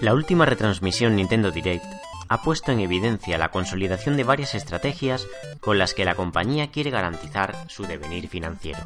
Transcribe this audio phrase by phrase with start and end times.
[0.00, 1.84] La última retransmisión Nintendo Direct
[2.28, 5.26] ha puesto en evidencia la consolidación de varias estrategias
[5.60, 8.78] con las que la compañía quiere garantizar su devenir financiero.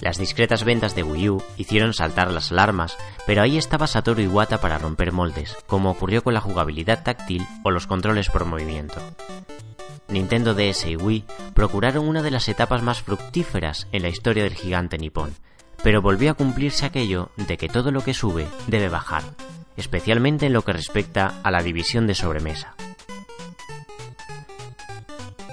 [0.00, 4.60] Las discretas ventas de Wii U hicieron saltar las alarmas, pero ahí estaba Satoru Iwata
[4.60, 9.00] para romper moldes, como ocurrió con la jugabilidad táctil o los controles por movimiento.
[10.06, 14.54] Nintendo DS y Wii procuraron una de las etapas más fructíferas en la historia del
[14.54, 15.34] gigante nipón,
[15.82, 19.24] pero volvió a cumplirse aquello de que todo lo que sube debe bajar,
[19.76, 22.74] especialmente en lo que respecta a la división de sobremesa.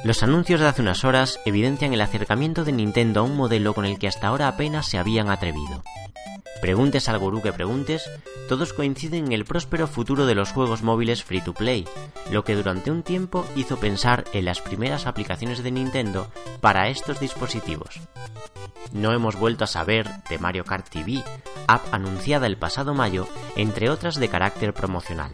[0.03, 3.85] Los anuncios de hace unas horas evidencian el acercamiento de Nintendo a un modelo con
[3.85, 5.83] el que hasta ahora apenas se habían atrevido.
[6.61, 8.09] Preguntes al gurú que preguntes,
[8.47, 11.87] todos coinciden en el próspero futuro de los juegos móviles free to play,
[12.29, 16.27] lo que durante un tiempo hizo pensar en las primeras aplicaciones de Nintendo
[16.59, 17.99] para estos dispositivos.
[18.91, 21.23] No hemos vuelto a saber de Mario Kart TV,
[21.67, 25.33] app anunciada el pasado mayo, entre otras de carácter promocional.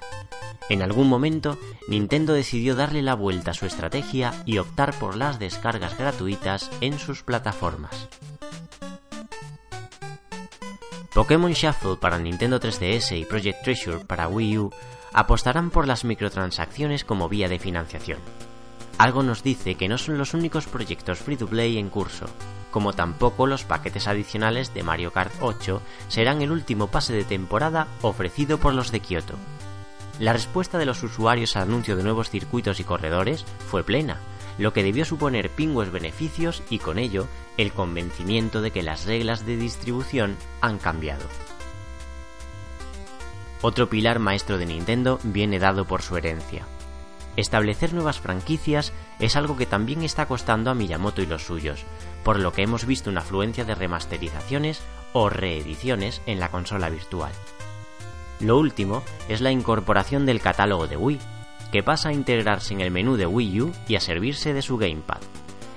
[0.70, 5.40] En algún momento, Nintendo decidió darle la vuelta a su estrategia y optar por las
[5.40, 8.10] descargas gratuitas en sus plataformas.
[11.18, 14.72] Pokémon Shuffle para Nintendo 3DS y Project Treasure para Wii U
[15.14, 18.20] apostarán por las microtransacciones como vía de financiación.
[19.00, 22.28] Algo nos dice que no son los únicos proyectos free to play en curso,
[22.70, 27.88] como tampoco los paquetes adicionales de Mario Kart 8 serán el último pase de temporada
[28.04, 29.34] ofrecido por los de Kyoto.
[30.20, 34.20] La respuesta de los usuarios al anuncio de nuevos circuitos y corredores fue plena,
[34.58, 37.28] lo que debió suponer pingües beneficios y con ello
[37.58, 41.26] el convencimiento de que las reglas de distribución han cambiado.
[43.62, 46.66] Otro pilar maestro de Nintendo viene dado por su herencia.
[47.36, 51.86] Establecer nuevas franquicias es algo que también está costando a Miyamoto y los suyos,
[52.24, 54.82] por lo que hemos visto una afluencia de remasterizaciones
[55.14, 57.32] o reediciones en la consola virtual.
[58.40, 61.20] Lo último es la incorporación del catálogo de Wii,
[61.72, 64.78] que pasa a integrarse en el menú de Wii U y a servirse de su
[64.78, 65.20] gamepad.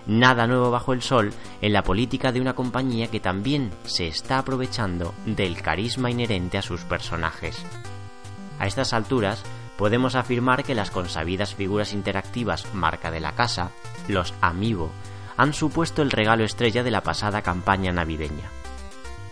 [0.07, 4.39] Nada nuevo bajo el sol en la política de una compañía que también se está
[4.39, 7.65] aprovechando del carisma inherente a sus personajes.
[8.59, 9.43] A estas alturas,
[9.77, 13.71] podemos afirmar que las consabidas figuras interactivas marca de la casa,
[14.09, 14.91] los Amiibo,
[15.37, 18.51] han supuesto el regalo estrella de la pasada campaña navideña.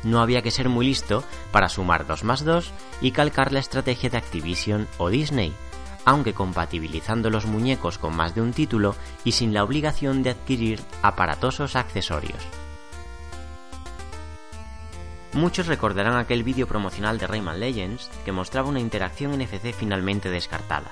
[0.05, 2.73] No había que ser muy listo para sumar 2 más 2
[3.03, 5.53] y calcar la estrategia de Activision o Disney,
[6.09, 10.81] aunque compatibilizando los muñecos con más de un título y sin la obligación de adquirir
[11.03, 12.43] aparatosos accesorios.
[15.35, 20.89] Muchos recordarán aquel vídeo promocional de Rayman Legends que mostraba una interacción NFC finalmente descartada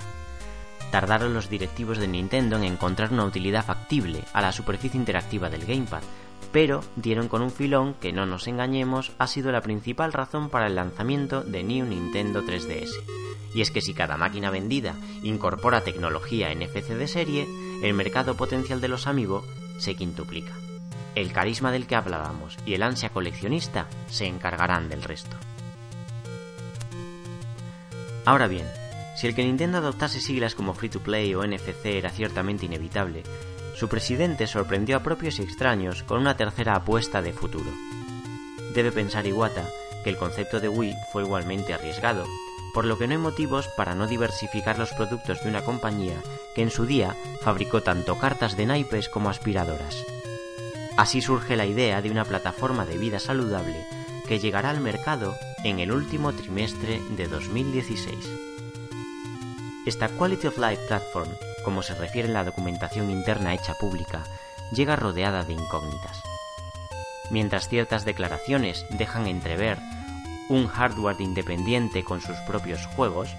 [0.91, 5.67] tardaron los directivos de Nintendo en encontrar una utilidad factible a la superficie interactiva del
[5.67, 6.03] gamepad,
[6.57, 10.69] pero dieron con un filón que no nos engañemos ha sido la principal razón para
[10.69, 12.89] el lanzamiento de New Nintendo 3DS.
[13.55, 17.47] Y es que si cada máquina vendida incorpora tecnología NFC de serie,
[17.83, 19.45] el mercado potencial de los amigos
[19.77, 20.55] se quintuplica.
[21.15, 25.37] El carisma del que hablábamos y el ansia coleccionista se encargarán del resto.
[28.25, 28.67] Ahora bien,
[29.19, 33.25] si el que Nintendo adoptase siglas como Free to Play o NFC era ciertamente inevitable,
[33.79, 37.71] su presidente sorprendió a propios y extraños con una tercera apuesta de futuro.
[38.75, 39.69] Debe pensar Iwata
[40.03, 42.25] que el concepto de Wii fue igualmente arriesgado,
[42.73, 46.17] por lo que no hay motivos para no diversificar los productos de una compañía
[46.55, 50.05] que en su día fabricó tanto cartas de naipes como aspiradoras.
[50.97, 53.85] Así surge la idea de una plataforma de vida saludable
[54.27, 58.17] que llegará al mercado en el último trimestre de 2016.
[59.87, 61.31] Esta Quality of Life Platform,
[61.65, 64.25] como se refiere en la documentación interna hecha pública,
[64.73, 66.21] llega rodeada de incógnitas.
[67.31, 69.79] Mientras ciertas declaraciones dejan entrever
[70.49, 73.37] un hardware independiente con sus propios juegos,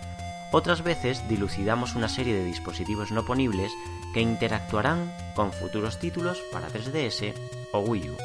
[0.53, 3.73] otras veces dilucidamos una serie de dispositivos no ponibles
[4.13, 7.33] que interactuarán con futuros títulos para 3DS
[7.73, 8.17] o Wii U.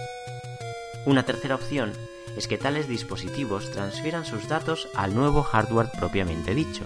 [1.06, 1.92] Una tercera opción
[2.36, 6.84] es que tales dispositivos transfieran sus datos al nuevo hardware propiamente dicho,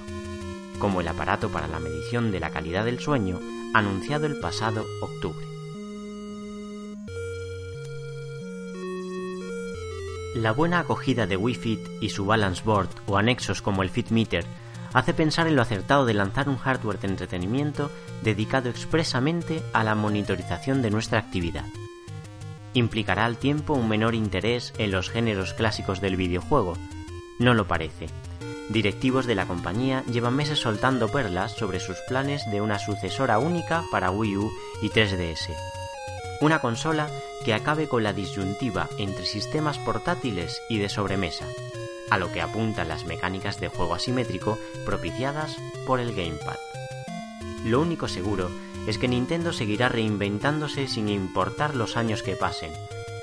[0.76, 3.40] como el aparato para la medición de la calidad del sueño
[3.74, 5.46] anunciado el pasado octubre.
[10.34, 14.10] La buena acogida de Wii Fit y su Balance Board o anexos como el Fit
[14.10, 14.44] Meter
[14.92, 17.90] hace pensar en lo acertado de lanzar un hardware de entretenimiento
[18.22, 21.64] dedicado expresamente a la monitorización de nuestra actividad.
[22.74, 26.74] ¿Implicará al tiempo un menor interés en los géneros clásicos del videojuego?
[27.38, 28.06] No lo parece,
[28.68, 33.84] Directivos de la compañía llevan meses soltando perlas sobre sus planes de una sucesora única
[33.92, 34.50] para Wii U
[34.82, 35.54] y 3DS.
[36.40, 37.08] Una consola
[37.44, 41.46] que acabe con la disyuntiva entre sistemas portátiles y de sobremesa,
[42.10, 46.58] a lo que apuntan las mecánicas de juego asimétrico propiciadas por el Gamepad.
[47.64, 48.50] Lo único seguro
[48.86, 52.72] es que Nintendo seguirá reinventándose sin importar los años que pasen,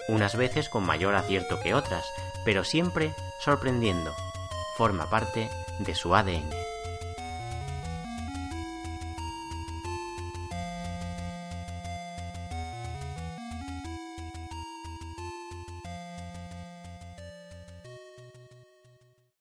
[0.07, 2.05] unas veces con mayor acierto que otras,
[2.45, 4.13] pero siempre sorprendiendo.
[4.75, 5.49] Forma parte
[5.79, 6.72] de su ADN.